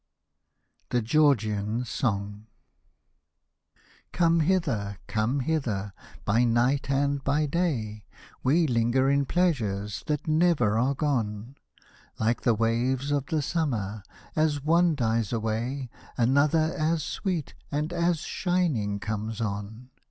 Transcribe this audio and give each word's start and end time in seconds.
THE 0.89 1.03
GEORGIAN'S 1.03 1.87
SONG 1.87 2.47
Come 4.11 4.39
hither, 4.39 4.97
come 5.05 5.41
hither— 5.41 5.93
by 6.25 6.43
night 6.43 6.89
and 6.89 7.23
by 7.23 7.45
day, 7.45 8.05
We 8.41 8.65
linger 8.65 9.11
in 9.11 9.25
pleasures 9.27 10.03
that 10.07 10.27
never 10.27 10.75
are 10.79 10.95
gone; 10.95 11.55
Like 12.17 12.41
the 12.41 12.55
waves 12.55 13.11
of 13.11 13.27
the 13.27 13.43
summer, 13.43 14.01
as 14.35 14.63
one 14.63 14.95
dies 14.95 15.31
away, 15.31 15.91
Another 16.17 16.73
as 16.75 17.03
sweet 17.03 17.53
and 17.71 17.93
as 17.93 18.21
shining 18.21 18.97
comes 18.99 19.39
on. 19.39 19.91